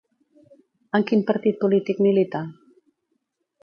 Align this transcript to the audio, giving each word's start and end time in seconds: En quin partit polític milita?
En 1.01 1.05
quin 1.11 1.23
partit 1.33 1.61
polític 1.67 2.03
milita? 2.09 2.45